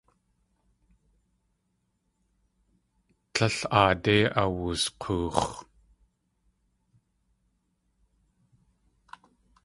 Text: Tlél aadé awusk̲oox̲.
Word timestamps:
Tlél 3.33 3.57
aadé 3.79 4.15
awusk̲oox̲. 4.41 5.49